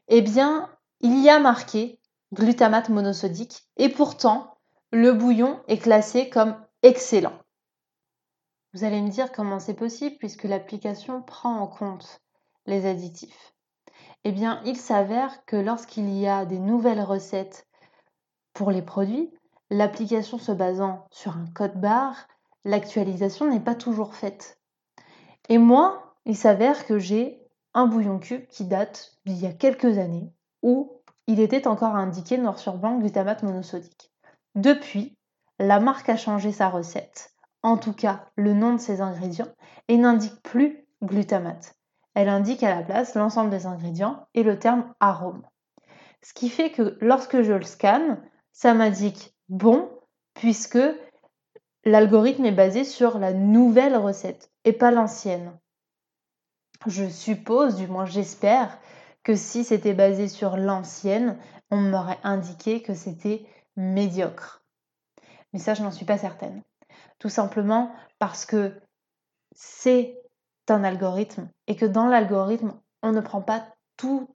eh 0.09 0.21
bien, 0.21 0.69
il 1.01 1.23
y 1.23 1.31
a 1.31 1.39
marqué 1.39 1.99
glutamate 2.33 2.91
monosodique 2.91 3.63
et 3.77 3.89
pourtant, 3.89 4.59
le 4.93 5.13
bouillon 5.13 5.61
est 5.69 5.79
classé 5.79 6.29
comme 6.29 6.57
excellent. 6.83 7.39
Vous 8.73 8.85
allez 8.85 9.03
me 9.03 9.11
dire 9.11 9.33
comment 9.33 9.59
c'est 9.59 9.75
possible 9.75 10.17
puisque 10.19 10.45
l'application 10.45 11.23
prend 11.23 11.59
en 11.59 11.67
compte 11.67 12.21
les 12.67 12.87
additifs. 12.87 13.53
Eh 14.23 14.31
bien, 14.31 14.61
il 14.65 14.77
s'avère 14.77 15.45
que 15.45 15.57
lorsqu'il 15.57 16.09
y 16.11 16.29
a 16.29 16.45
des 16.45 16.59
nouvelles 16.59 17.03
recettes 17.03 17.67
pour 18.53 18.71
les 18.71 18.83
produits, 18.83 19.33
l'application 19.71 20.39
se 20.39 20.53
basant 20.53 21.07
sur 21.11 21.37
un 21.37 21.47
code 21.55 21.81
barre, 21.81 22.29
l'actualisation 22.65 23.51
n'est 23.51 23.61
pas 23.61 23.75
toujours 23.75 24.15
faite. 24.15 24.61
Et 25.49 25.59
moi, 25.59 26.15
il 26.25 26.37
s'avère 26.37 26.87
que 26.87 26.99
j'ai 26.99 27.41
un 27.75 27.87
bouillon 27.87 28.19
cube 28.19 28.47
qui 28.49 28.67
date 28.67 29.19
d'il 29.27 29.39
y 29.39 29.47
a 29.47 29.53
quelques 29.53 29.99
années 29.99 30.33
où 30.63 31.01
il 31.27 31.41
était 31.41 31.67
encore 31.67 31.97
indiqué 31.97 32.39
noir 32.39 32.59
sur 32.59 32.77
blanc 32.77 32.99
glutamate 32.99 33.43
monosodique. 33.43 34.13
Depuis, 34.55 35.17
la 35.59 35.81
marque 35.81 36.09
a 36.09 36.17
changé 36.17 36.53
sa 36.53 36.69
recette 36.69 37.35
en 37.63 37.77
tout 37.77 37.93
cas 37.93 38.27
le 38.37 38.55
nom 38.55 38.75
de 38.75 38.81
ses 38.81 39.01
ingrédients, 39.01 39.53
et 39.89 39.97
n'indique 39.97 40.43
plus 40.43 40.87
glutamate. 41.03 41.75
Elle 42.15 42.29
indique 42.29 42.63
à 42.63 42.75
la 42.75 42.83
place 42.83 43.15
l'ensemble 43.15 43.51
des 43.51 43.67
ingrédients 43.67 44.27
et 44.35 44.43
le 44.43 44.59
terme 44.59 44.95
arôme. 45.01 45.47
Ce 46.23 46.35
qui 46.35 46.49
fait 46.49 46.71
que 46.71 46.99
lorsque 47.01 47.43
je 47.43 47.53
le 47.53 47.65
scanne, 47.65 48.23
ça 48.53 48.75
m'indique 48.75 49.35
bon, 49.49 49.91
puisque 50.35 50.79
l'algorithme 51.85 52.45
est 52.45 52.53
basé 52.53 52.85
sur 52.85 53.19
la 53.19 53.33
nouvelle 53.33 53.97
recette 53.97 54.51
et 54.65 54.73
pas 54.73 54.91
l'ancienne. 54.91 55.59
Je 56.87 57.09
suppose, 57.09 57.77
du 57.77 57.87
moins 57.87 58.07
j'espère, 58.07 58.79
que 59.23 59.35
si 59.35 59.65
c'était 59.65 59.95
basé 59.95 60.29
sur 60.29 60.57
l'ancienne, 60.57 61.39
on 61.71 61.77
m'aurait 61.77 62.19
indiqué 62.23 62.83
que 62.83 62.95
c'était 62.95 63.47
médiocre. 63.77 64.65
Mais 65.53 65.59
ça, 65.59 65.75
je 65.75 65.83
n'en 65.83 65.91
suis 65.91 66.07
pas 66.07 66.19
certaine 66.19 66.63
tout 67.21 67.29
simplement 67.29 67.93
parce 68.19 68.45
que 68.45 68.81
c'est 69.53 70.21
un 70.69 70.85
algorithme 70.85 71.49
et 71.67 71.77
que 71.77 71.87
dans 71.87 72.07
l'algorithme, 72.07 72.75
on 73.03 73.13
ne 73.13 73.21
prend 73.21 73.43
pas 73.43 73.67
tout 73.97 74.29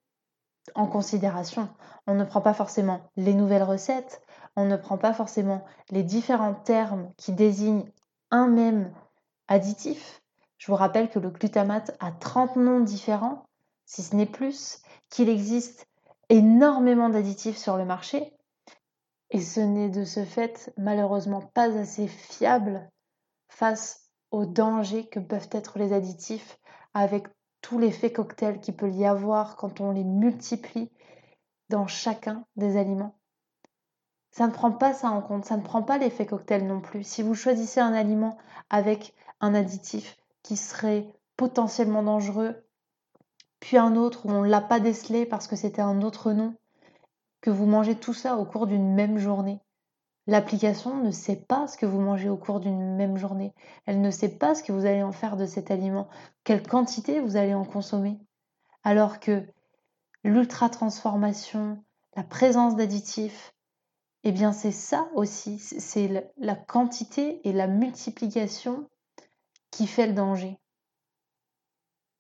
en 0.74 0.88
considération. 0.88 1.70
On 2.08 2.14
ne 2.14 2.24
prend 2.24 2.42
pas 2.42 2.54
forcément 2.54 3.10
les 3.16 3.34
nouvelles 3.34 3.64
recettes, 3.64 4.22
on 4.56 4.66
ne 4.66 4.78
prend 4.78 4.98
pas 4.98 5.14
forcément 5.14 5.66
les 5.90 6.04
différents 6.04 6.54
termes 6.54 7.12
qui 7.18 7.34
désignent 7.34 7.92
un 8.32 8.48
même 8.48 8.94
additif. 9.48 10.22
Je 10.58 10.68
vous 10.68 10.78
rappelle 10.78 11.10
que 11.10 11.20
le 11.20 11.30
glutamate 11.30 11.96
a 12.00 12.12
30 12.12 12.56
noms 12.56 12.80
différents, 12.80 13.46
si 13.86 14.02
ce 14.02 14.16
n'est 14.16 14.26
plus, 14.26 14.80
qu'il 15.10 15.30
existe 15.30 15.88
énormément 16.30 17.10
d'additifs 17.10 17.58
sur 17.58 17.78
le 17.78 17.86
marché 17.86 18.34
et 19.32 19.42
ce 19.42 19.60
n'est 19.60 19.90
de 19.90 20.06
ce 20.06 20.24
fait 20.24 20.74
malheureusement 20.78 21.42
pas 21.42 21.76
assez 21.78 22.08
fiable 22.08 22.90
face 23.48 24.10
aux 24.32 24.46
dangers 24.46 25.08
que 25.08 25.20
peuvent 25.20 25.50
être 25.52 25.80
les 25.80 25.94
additifs 25.94 26.58
avec 26.94 27.28
tout 27.62 27.80
l'effet 27.80 28.12
cocktail 28.12 28.60
qu'il 28.60 28.76
peut 28.76 28.92
y 28.92 29.06
avoir 29.06 29.56
quand 29.56 29.82
on 29.82 29.92
les 29.92 30.04
multiplie 30.04 30.92
dans 31.70 31.88
chacun 31.88 32.46
des 32.56 32.78
aliments. 32.78 33.18
Ça 34.32 34.48
ne 34.48 34.52
prend 34.52 34.72
pas 34.72 34.94
ça 34.94 35.10
en 35.10 35.22
compte, 35.22 35.46
ça 35.46 35.58
ne 35.58 35.64
prend 35.64 35.82
pas 35.82 35.98
l'effet 35.98 36.26
cocktail 36.26 36.68
non 36.68 36.82
plus. 36.82 37.04
Si 37.04 37.24
vous 37.24 37.36
choisissez 37.36 37.80
un 37.80 37.94
aliment 37.94 38.38
avec 38.70 39.16
un 39.40 39.56
additif 39.56 40.18
qui 40.44 40.58
serait 40.58 41.08
potentiellement 41.38 42.04
dangereux, 42.04 42.68
puis 43.60 43.78
un 43.78 43.96
autre 43.96 44.26
où 44.26 44.30
on 44.30 44.44
ne 44.44 44.50
l'a 44.50 44.62
pas 44.62 44.80
décelé 44.80 45.26
parce 45.26 45.48
que 45.48 45.56
c'était 45.56 45.82
un 45.82 46.02
autre 46.02 46.34
nom, 46.34 46.56
vous 47.50 47.66
mangez 47.66 47.96
tout 47.96 48.14
ça 48.14 48.38
au 48.38 48.46
cours 48.46 48.68
d'une 48.68 48.94
même 48.94 49.18
journée. 49.18 49.60
L'application 50.28 50.98
ne 50.98 51.12
sait 51.12 51.36
pas 51.36 51.68
ce 51.68 51.78
que 51.78 51.86
vous 51.86 52.00
mangez 52.00 52.30
au 52.30 52.38
cours 52.38 52.60
d'une 52.60 52.96
même 52.96 53.18
journée. 53.18 53.54
Elle 53.86 54.02
ne 54.02 54.10
sait 54.10 54.38
pas 54.38 54.56
ce 54.56 54.64
que 54.64 54.72
vous 54.72 54.86
allez 54.86 55.04
en 55.04 55.12
faire 55.12 55.38
de 55.38 55.46
cet 55.46 55.70
aliment, 55.70 56.08
quelle 56.44 56.68
quantité 56.68 57.20
vous 57.20 57.38
allez 57.38 57.54
en 57.54 57.66
consommer. 57.66 58.18
Alors 58.84 59.20
que 59.20 59.44
l'ultra-transformation, 60.24 61.84
la 62.16 62.24
présence 62.24 62.76
d'additifs, 62.76 63.54
eh 64.24 64.32
bien 64.32 64.52
c'est 64.52 64.72
ça 64.72 65.08
aussi, 65.14 65.60
c'est 65.60 66.32
la 66.38 66.56
quantité 66.56 67.48
et 67.48 67.54
la 67.54 67.68
multiplication 67.68 68.90
qui 69.70 69.86
fait 69.86 70.08
le 70.08 70.14
danger. 70.14 70.58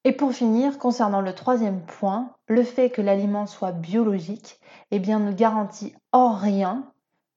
Et 0.07 0.11
pour 0.11 0.33
finir, 0.33 0.77
concernant 0.77 1.19
le 1.19 1.33
troisième 1.33 1.81
point, 1.81 2.29
le 2.47 2.61
fait 2.61 2.91
que 2.91 3.01
l'aliment 3.01 3.47
soit 3.47 3.71
biologique, 3.71 4.59
eh 4.91 4.99
bien, 4.99 5.19
ne 5.19 5.31
garantit 5.31 5.95
en 6.11 6.31
rien 6.31 6.91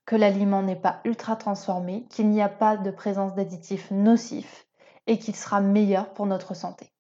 que 0.04 0.16
l'aliment 0.16 0.62
n'est 0.62 0.76
pas 0.76 1.00
ultra 1.04 1.37
transformé, 1.37 2.04
qu'il 2.10 2.28
n'y 2.28 2.42
a 2.42 2.50
pas 2.50 2.76
de 2.76 2.90
présence 2.90 3.34
d'additifs 3.34 3.90
nocifs 3.90 4.66
et 5.06 5.18
qu'il 5.18 5.34
sera 5.34 5.62
meilleur 5.62 6.12
pour 6.12 6.26
notre 6.26 6.52
santé. 6.52 6.92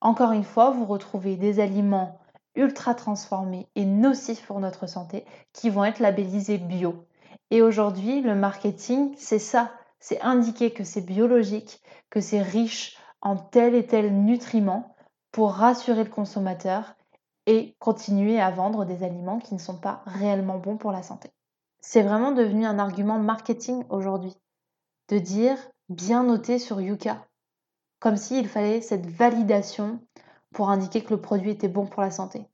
Encore 0.00 0.30
une 0.30 0.44
fois, 0.44 0.70
vous 0.70 0.86
retrouvez 0.86 1.34
des 1.34 1.58
aliments 1.58 2.20
ultra 2.54 2.94
transformés 2.94 3.66
et 3.74 3.84
nocifs 3.84 4.46
pour 4.46 4.60
notre 4.60 4.86
santé 4.86 5.24
qui 5.52 5.70
vont 5.70 5.84
être 5.84 5.98
labellisés 5.98 6.58
bio. 6.58 7.04
Et 7.50 7.62
aujourd'hui, 7.62 8.22
le 8.22 8.36
marketing, 8.36 9.12
c'est 9.16 9.40
ça, 9.40 9.72
c'est 9.98 10.20
indiquer 10.20 10.70
que 10.70 10.84
c'est 10.84 11.00
biologique, 11.00 11.82
que 12.10 12.20
c'est 12.20 12.42
riche 12.42 12.96
en 13.22 13.34
tel 13.34 13.74
et 13.74 13.88
tel 13.88 14.14
nutriment 14.14 14.94
pour 15.32 15.52
rassurer 15.52 16.04
le 16.04 16.10
consommateur 16.10 16.94
et 17.46 17.76
continuer 17.78 18.40
à 18.40 18.50
vendre 18.50 18.84
des 18.84 19.02
aliments 19.02 19.38
qui 19.38 19.54
ne 19.54 19.60
sont 19.60 19.78
pas 19.78 20.02
réellement 20.06 20.58
bons 20.58 20.76
pour 20.76 20.92
la 20.92 21.02
santé. 21.02 21.30
C'est 21.80 22.02
vraiment 22.02 22.32
devenu 22.32 22.66
un 22.66 22.78
argument 22.78 23.18
marketing 23.18 23.84
aujourd'hui 23.88 24.36
de 25.08 25.18
dire 25.18 25.56
bien 25.88 26.24
noté 26.24 26.58
sur 26.58 26.80
Yuka, 26.80 27.26
comme 27.98 28.16
s'il 28.16 28.48
fallait 28.48 28.80
cette 28.80 29.06
validation 29.06 30.00
pour 30.52 30.70
indiquer 30.70 31.02
que 31.02 31.14
le 31.14 31.20
produit 31.20 31.50
était 31.50 31.68
bon 31.68 31.86
pour 31.86 32.02
la 32.02 32.10
santé, 32.10 32.46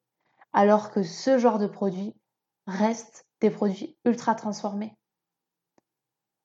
alors 0.53 0.91
que 0.91 1.03
ce 1.03 1.39
genre 1.39 1.59
de 1.59 1.67
produit 1.67 2.15
reste 2.67 3.27
des 3.41 3.51
produits 3.51 3.97
ultra 4.05 4.35
transformés. 4.35 4.97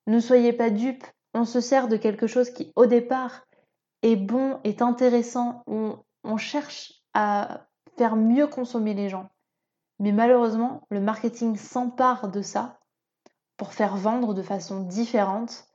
Ne 0.08 0.20
soyez 0.20 0.54
pas 0.54 0.70
dupes, 0.70 1.06
on 1.34 1.46
se 1.46 1.62
sert 1.62 1.88
de 1.88 1.98
quelque 1.98 2.28
chose 2.28 2.50
qui 2.50 2.74
au 2.76 2.86
départ 2.86 3.46
est 4.02 4.16
bon, 4.16 4.60
est 4.64 4.82
intéressant, 4.82 5.64
on 5.68 6.00
cherche 6.38 6.94
à 7.14 7.68
faire 7.98 8.16
mieux 8.16 8.48
consommer 8.48 8.94
les 8.94 9.10
gens. 9.10 9.30
Mais 10.00 10.12
malheureusement, 10.12 10.82
le 10.90 11.00
marketing 11.00 11.56
s'empare 11.56 12.30
de 12.30 12.42
ça 12.42 12.80
pour 13.58 13.74
faire 13.74 13.96
vendre 13.96 14.34
de 14.34 14.42
façon 14.42 14.82
différente, 14.82 15.68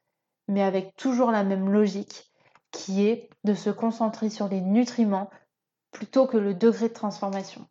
mais 0.48 0.62
avec 0.62 0.96
toujours 0.96 1.30
la 1.30 1.44
même 1.44 1.70
logique, 1.70 2.32
qui 2.72 3.06
est 3.06 3.30
de 3.44 3.54
se 3.54 3.70
concentrer 3.70 4.28
sur 4.28 4.48
les 4.48 4.60
nutriments 4.60 5.30
plutôt 5.92 6.26
que 6.26 6.36
le 6.36 6.54
degré 6.54 6.88
de 6.88 6.94
transformation. 6.94 7.66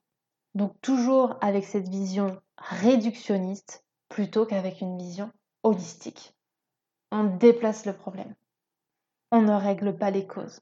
Donc 0.53 0.79
toujours 0.81 1.37
avec 1.41 1.65
cette 1.65 1.89
vision 1.89 2.41
réductionniste 2.57 3.85
plutôt 4.07 4.45
qu'avec 4.45 4.81
une 4.81 4.97
vision 4.97 5.31
holistique. 5.63 6.33
On 7.11 7.25
déplace 7.25 7.85
le 7.85 7.93
problème. 7.93 8.33
On 9.31 9.41
ne 9.41 9.53
règle 9.53 9.97
pas 9.97 10.11
les 10.11 10.25
causes. 10.25 10.61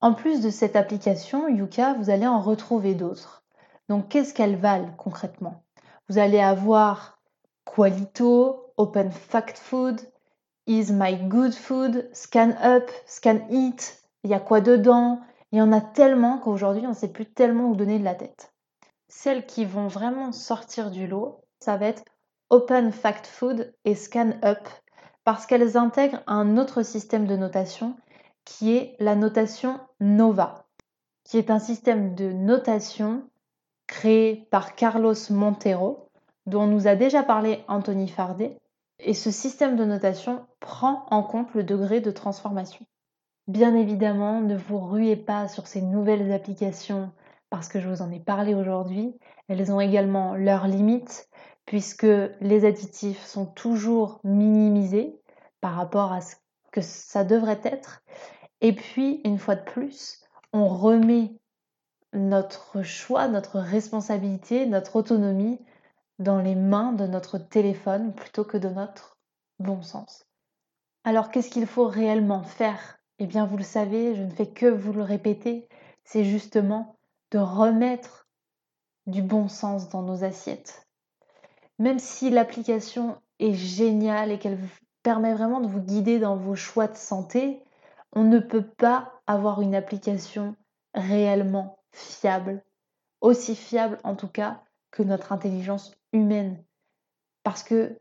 En 0.00 0.14
plus 0.14 0.40
de 0.40 0.50
cette 0.50 0.76
application 0.76 1.48
Yuka, 1.48 1.94
vous 1.94 2.08
allez 2.08 2.26
en 2.26 2.40
retrouver 2.40 2.94
d'autres. 2.94 3.42
Donc 3.88 4.08
qu'est-ce 4.08 4.32
qu'elles 4.32 4.56
valent 4.56 4.92
concrètement? 4.96 5.64
Vous 6.08 6.18
allez 6.18 6.38
avoir 6.38 7.18
Qualito, 7.64 8.72
Open 8.76 9.10
Fact 9.10 9.58
Food, 9.58 10.00
Is 10.68 10.92
My 10.92 11.16
Good 11.16 11.52
Food, 11.52 12.08
Scan 12.12 12.54
Up, 12.62 12.88
Scan 13.06 13.40
Eat, 13.50 14.04
il 14.22 14.30
y 14.30 14.34
a 14.34 14.40
quoi 14.40 14.60
dedans? 14.60 15.20
Il 15.50 15.58
y 15.58 15.62
en 15.62 15.72
a 15.72 15.80
tellement 15.80 16.38
qu'aujourd'hui 16.38 16.86
on 16.86 16.90
ne 16.90 16.94
sait 16.94 17.08
plus 17.08 17.26
tellement 17.26 17.70
où 17.70 17.74
donner 17.74 17.98
de 17.98 18.04
la 18.04 18.14
tête. 18.14 18.52
Celles 19.08 19.46
qui 19.46 19.64
vont 19.64 19.88
vraiment 19.88 20.30
sortir 20.30 20.92
du 20.92 21.08
lot, 21.08 21.40
ça 21.58 21.76
va 21.76 21.86
être 21.86 22.04
Open 22.50 22.92
Fact 22.92 23.26
Food 23.26 23.74
et 23.84 23.96
Scan 23.96 24.34
Up 24.44 24.60
parce 25.24 25.44
qu'elles 25.44 25.76
intègrent 25.76 26.22
un 26.28 26.56
autre 26.56 26.82
système 26.82 27.26
de 27.26 27.36
notation 27.36 27.96
qui 28.44 28.76
est 28.76 28.96
la 28.98 29.14
notation 29.14 29.80
NOVA, 30.00 30.66
qui 31.24 31.38
est 31.38 31.50
un 31.50 31.58
système 31.58 32.14
de 32.14 32.32
notation 32.32 33.28
créé 33.86 34.46
par 34.50 34.74
Carlos 34.74 35.14
Montero, 35.30 36.10
dont 36.46 36.66
nous 36.66 36.86
a 36.86 36.94
déjà 36.94 37.22
parlé 37.22 37.64
Anthony 37.68 38.08
Fardet, 38.08 38.58
et 39.00 39.14
ce 39.14 39.30
système 39.30 39.76
de 39.76 39.84
notation 39.84 40.46
prend 40.60 41.06
en 41.10 41.22
compte 41.22 41.54
le 41.54 41.62
degré 41.62 42.00
de 42.00 42.10
transformation. 42.10 42.84
Bien 43.46 43.74
évidemment, 43.74 44.40
ne 44.40 44.56
vous 44.56 44.78
ruez 44.78 45.16
pas 45.16 45.48
sur 45.48 45.66
ces 45.66 45.80
nouvelles 45.80 46.32
applications 46.32 47.12
parce 47.50 47.68
que 47.68 47.80
je 47.80 47.88
vous 47.88 48.02
en 48.02 48.10
ai 48.10 48.20
parlé 48.20 48.54
aujourd'hui. 48.54 49.18
Elles 49.48 49.72
ont 49.72 49.80
également 49.80 50.34
leurs 50.34 50.66
limites 50.66 51.28
puisque 51.64 52.06
les 52.40 52.64
additifs 52.64 53.24
sont 53.24 53.46
toujours 53.46 54.20
minimisés 54.24 55.20
par 55.60 55.74
rapport 55.74 56.12
à 56.12 56.20
ce 56.20 56.36
que 56.72 56.80
ça 56.80 57.24
devrait 57.24 57.60
être. 57.64 58.02
Et 58.60 58.74
puis, 58.74 59.20
une 59.24 59.38
fois 59.38 59.54
de 59.54 59.64
plus, 59.64 60.22
on 60.52 60.66
remet 60.68 61.32
notre 62.12 62.82
choix, 62.82 63.28
notre 63.28 63.58
responsabilité, 63.60 64.66
notre 64.66 64.96
autonomie 64.96 65.58
dans 66.18 66.40
les 66.40 66.54
mains 66.54 66.92
de 66.92 67.06
notre 67.06 67.38
téléphone 67.38 68.14
plutôt 68.14 68.44
que 68.44 68.56
de 68.56 68.68
notre 68.68 69.18
bon 69.58 69.82
sens. 69.82 70.26
Alors 71.04 71.30
qu'est-ce 71.30 71.50
qu'il 71.50 71.66
faut 71.66 71.86
réellement 71.86 72.42
faire? 72.42 72.98
Eh 73.18 73.26
bien 73.26 73.46
vous 73.46 73.56
le 73.56 73.64
savez, 73.64 74.14
je 74.14 74.22
ne 74.22 74.30
fais 74.30 74.48
que 74.48 74.66
vous 74.66 74.92
le 74.92 75.02
répéter, 75.02 75.68
c'est 76.04 76.24
justement 76.24 76.96
de 77.30 77.38
remettre 77.38 78.26
du 79.06 79.22
bon 79.22 79.48
sens 79.48 79.88
dans 79.88 80.02
nos 80.02 80.24
assiettes. 80.24 80.86
Même 81.78 81.98
si 81.98 82.30
l'application 82.30 83.20
est 83.38 83.54
géniale 83.54 84.32
et 84.32 84.38
qu'elle 84.38 84.58
permet 85.02 85.34
vraiment 85.34 85.60
de 85.60 85.68
vous 85.68 85.80
guider 85.80 86.18
dans 86.18 86.36
vos 86.36 86.56
choix 86.56 86.88
de 86.88 86.96
santé, 86.96 87.62
on 88.12 88.24
ne 88.24 88.38
peut 88.38 88.66
pas 88.66 89.20
avoir 89.26 89.60
une 89.60 89.74
application 89.74 90.56
réellement 90.94 91.78
fiable, 91.92 92.62
aussi 93.20 93.54
fiable 93.54 93.98
en 94.04 94.14
tout 94.14 94.28
cas 94.28 94.62
que 94.90 95.02
notre 95.02 95.32
intelligence 95.32 95.92
humaine. 96.12 96.62
Parce 97.42 97.62
que 97.62 97.98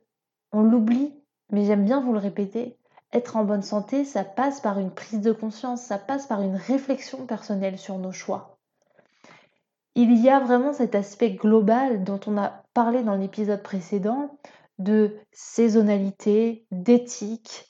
on 0.52 0.64
l'oublie, 0.64 1.14
mais 1.52 1.66
j'aime 1.66 1.86
bien 1.86 2.02
vous 2.02 2.14
le 2.14 2.20
répéter, 2.20 2.78
être 3.14 3.36
en 3.36 3.44
bonne 3.44 3.62
santé, 3.62 4.06
ça 4.06 4.24
passe 4.24 4.60
par 4.60 4.80
une 4.80 4.92
prise 4.92 5.22
de 5.22 5.32
conscience, 5.32 5.82
ça 5.82 5.98
passe 5.98 6.28
par 6.28 6.42
une 6.42 6.56
réflexion 6.56 7.26
personnelle 7.26 7.78
sur 7.78 7.98
nos 7.98 8.12
choix. 8.12 8.58
Il 9.96 10.14
y 10.22 10.30
a 10.30 10.40
vraiment 10.40 10.74
cet 10.74 10.94
aspect 10.94 11.32
global 11.32 12.04
dont 12.04 12.20
on 12.28 12.38
a 12.38 12.64
parlé 12.74 13.04
dans 13.04 13.16
l'épisode 13.16 13.64
précédent 13.64 14.38
de 14.78 15.18
saisonnalité, 15.32 16.68
d'éthique, 16.70 17.67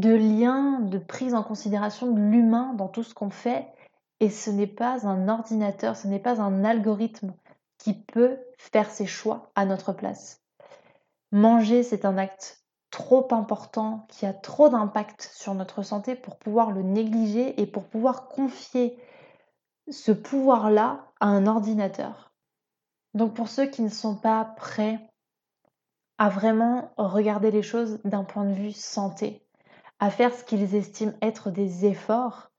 de 0.00 0.12
lien, 0.12 0.80
de 0.80 0.98
prise 0.98 1.34
en 1.34 1.44
considération 1.44 2.10
de 2.10 2.20
l'humain 2.20 2.74
dans 2.74 2.88
tout 2.88 3.04
ce 3.04 3.14
qu'on 3.14 3.30
fait. 3.30 3.68
Et 4.20 4.28
ce 4.28 4.50
n'est 4.50 4.66
pas 4.66 5.06
un 5.06 5.28
ordinateur, 5.28 5.96
ce 5.96 6.08
n'est 6.08 6.18
pas 6.18 6.40
un 6.40 6.64
algorithme 6.64 7.34
qui 7.78 7.94
peut 7.94 8.38
faire 8.58 8.90
ses 8.90 9.06
choix 9.06 9.50
à 9.54 9.66
notre 9.66 9.92
place. 9.92 10.42
Manger, 11.32 11.82
c'est 11.82 12.04
un 12.04 12.18
acte 12.18 12.64
trop 12.90 13.26
important, 13.32 14.06
qui 14.08 14.24
a 14.24 14.32
trop 14.32 14.68
d'impact 14.68 15.30
sur 15.32 15.54
notre 15.54 15.82
santé 15.82 16.14
pour 16.14 16.38
pouvoir 16.38 16.70
le 16.70 16.82
négliger 16.82 17.60
et 17.60 17.66
pour 17.66 17.84
pouvoir 17.84 18.28
confier 18.28 18.98
ce 19.90 20.12
pouvoir-là 20.12 21.06
à 21.20 21.26
un 21.26 21.46
ordinateur. 21.46 22.32
Donc 23.14 23.34
pour 23.34 23.48
ceux 23.48 23.66
qui 23.66 23.82
ne 23.82 23.88
sont 23.88 24.16
pas 24.16 24.44
prêts 24.56 25.10
à 26.18 26.28
vraiment 26.28 26.92
regarder 26.96 27.50
les 27.50 27.62
choses 27.62 28.00
d'un 28.04 28.24
point 28.24 28.44
de 28.44 28.54
vue 28.54 28.72
santé, 28.72 29.43
à 29.98 30.10
faire 30.10 30.34
ce 30.34 30.44
qu'ils 30.44 30.74
estiment 30.74 31.14
être 31.22 31.50
des 31.50 31.86
efforts, 31.86 32.50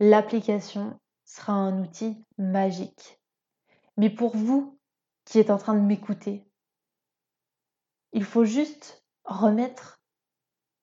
l'application 0.00 0.98
sera 1.24 1.52
un 1.52 1.80
outil 1.82 2.24
magique. 2.38 3.20
Mais 3.96 4.10
pour 4.10 4.36
vous 4.36 4.78
qui 5.24 5.38
êtes 5.38 5.50
en 5.50 5.58
train 5.58 5.74
de 5.74 5.80
m'écouter, 5.80 6.46
il 8.12 8.24
faut 8.24 8.44
juste 8.44 9.04
remettre 9.24 10.00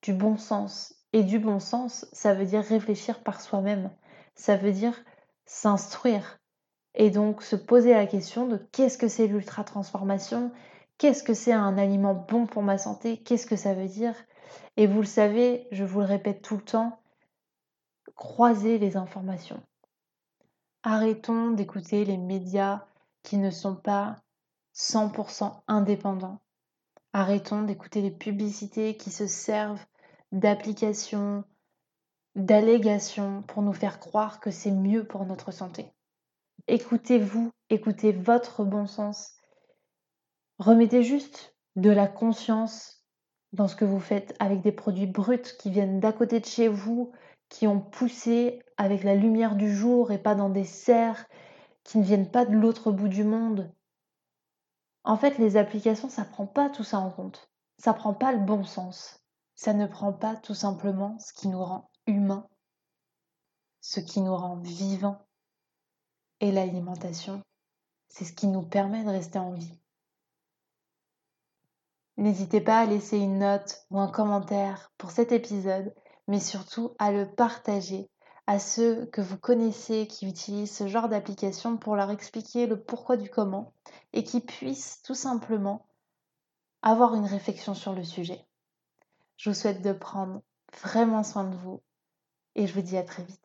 du 0.01 0.13
bon 0.13 0.37
sens. 0.37 0.95
Et 1.13 1.23
du 1.23 1.39
bon 1.39 1.59
sens, 1.59 2.05
ça 2.13 2.33
veut 2.33 2.45
dire 2.45 2.63
réfléchir 2.63 3.21
par 3.21 3.41
soi-même. 3.41 3.91
Ça 4.35 4.55
veut 4.55 4.71
dire 4.71 4.97
s'instruire. 5.45 6.39
Et 6.93 7.09
donc 7.09 7.41
se 7.41 7.55
poser 7.55 7.93
la 7.93 8.05
question 8.05 8.47
de 8.47 8.57
qu'est-ce 8.71 8.97
que 8.97 9.07
c'est 9.07 9.27
l'ultra-transformation? 9.27 10.51
Qu'est-ce 10.97 11.23
que 11.23 11.33
c'est 11.33 11.53
un 11.53 11.77
aliment 11.77 12.13
bon 12.13 12.45
pour 12.45 12.63
ma 12.63 12.77
santé? 12.77 13.17
Qu'est-ce 13.17 13.45
que 13.45 13.55
ça 13.55 13.73
veut 13.73 13.87
dire? 13.87 14.15
Et 14.77 14.87
vous 14.87 15.01
le 15.01 15.05
savez, 15.05 15.67
je 15.71 15.83
vous 15.83 15.99
le 15.99 16.05
répète 16.05 16.41
tout 16.41 16.57
le 16.57 16.63
temps, 16.63 16.99
croisez 18.15 18.77
les 18.77 18.97
informations. 18.97 19.61
Arrêtons 20.83 21.51
d'écouter 21.51 22.05
les 22.05 22.17
médias 22.17 22.85
qui 23.23 23.37
ne 23.37 23.51
sont 23.51 23.75
pas 23.75 24.17
100% 24.75 25.61
indépendants. 25.67 26.39
Arrêtons 27.13 27.63
d'écouter 27.63 28.01
les 28.01 28.11
publicités 28.11 28.97
qui 28.97 29.11
se 29.11 29.27
servent 29.27 29.85
d'applications, 30.31 31.43
d'allégations 32.35 33.43
pour 33.43 33.61
nous 33.61 33.73
faire 33.73 33.99
croire 33.99 34.39
que 34.39 34.49
c'est 34.49 34.71
mieux 34.71 35.05
pour 35.05 35.25
notre 35.25 35.51
santé. 35.51 35.91
Écoutez-vous, 36.67 37.51
écoutez 37.69 38.11
votre 38.11 38.63
bon 38.63 38.87
sens. 38.87 39.33
Remettez 40.57 41.03
juste 41.03 41.55
de 41.75 41.89
la 41.89 42.07
conscience 42.07 43.00
dans 43.53 43.67
ce 43.67 43.75
que 43.75 43.85
vous 43.85 43.99
faites 43.99 44.35
avec 44.39 44.61
des 44.61 44.71
produits 44.71 45.07
bruts 45.07 45.55
qui 45.59 45.71
viennent 45.71 45.99
d'à 45.99 46.13
côté 46.13 46.39
de 46.39 46.45
chez 46.45 46.67
vous, 46.67 47.11
qui 47.49 47.67
ont 47.67 47.81
poussé 47.81 48.61
avec 48.77 49.03
la 49.03 49.15
lumière 49.15 49.55
du 49.55 49.75
jour 49.75 50.11
et 50.11 50.17
pas 50.17 50.35
dans 50.35 50.49
des 50.49 50.63
serres 50.63 51.25
qui 51.83 51.97
ne 51.97 52.03
viennent 52.03 52.31
pas 52.31 52.45
de 52.45 52.53
l'autre 52.53 52.91
bout 52.91 53.09
du 53.09 53.23
monde? 53.23 53.73
En 55.03 55.17
fait, 55.17 55.37
les 55.37 55.57
applications, 55.57 56.09
ça 56.09 56.23
prend 56.23 56.45
pas 56.45 56.69
tout 56.69 56.83
ça 56.83 56.99
en 56.99 57.09
compte. 57.09 57.49
Ça 57.77 57.93
prend 57.93 58.13
pas 58.13 58.31
le 58.31 58.39
bon 58.39 58.63
sens. 58.63 59.19
Ça 59.55 59.73
ne 59.73 59.87
prend 59.87 60.13
pas 60.13 60.35
tout 60.35 60.53
simplement 60.53 61.17
ce 61.19 61.33
qui 61.33 61.47
nous 61.47 61.63
rend 61.63 61.89
humains, 62.07 62.47
ce 63.81 63.99
qui 63.99 64.21
nous 64.21 64.35
rend 64.35 64.57
vivants. 64.57 65.25
Et 66.39 66.51
l'alimentation, 66.51 67.41
c'est 68.07 68.25
ce 68.25 68.33
qui 68.33 68.47
nous 68.47 68.63
permet 68.63 69.03
de 69.03 69.09
rester 69.09 69.39
en 69.39 69.51
vie. 69.51 69.80
N'hésitez 72.17 72.62
pas 72.62 72.80
à 72.80 72.86
laisser 72.86 73.17
une 73.17 73.39
note 73.39 73.86
ou 73.89 74.00
un 74.00 74.10
commentaire 74.10 74.91
pour 74.97 75.12
cet 75.12 75.32
épisode, 75.32 75.93
mais 76.28 76.39
surtout 76.39 76.95
à 77.00 77.12
le 77.12 77.34
partager 77.34 78.10
à 78.47 78.60
ceux 78.60 79.06
que 79.08 79.21
vous 79.21 79.38
connaissez 79.38 80.08
qui 80.08 80.28
utilisent 80.28 80.76
ce 80.76 80.88
genre 80.88 81.08
d'application 81.08 81.78
pour 81.78 81.95
leur 81.95 82.12
expliquer 82.12 82.67
le 82.67 82.82
pourquoi 82.82 83.15
du 83.15 83.30
comment 83.30 83.74
et 84.13 84.24
qui 84.24 84.41
puissent 84.41 85.02
tout 85.04 85.13
simplement 85.13 85.88
avoir 86.82 87.15
une 87.15 87.26
réflexion 87.26 87.74
sur 87.74 87.93
le 87.93 88.04
sujet. 88.04 88.45
Je 89.38 89.50
vous 89.50 89.56
souhaite 89.56 89.82
de 89.82 89.93
prendre 89.93 90.41
vraiment 90.82 91.24
soin 91.24 91.45
de 91.45 91.56
vous 91.56 91.82
et 92.56 92.67
je 92.67 92.74
vous 92.74 92.82
dis 92.82 92.97
à 92.97 93.04
très 93.04 93.24
vite. 93.24 93.39